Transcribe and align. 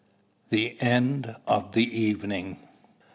THE 0.49 0.77
END 0.81 1.35
OF 1.45 1.73
THE 1.73 1.83
EVENING. 2.09 2.57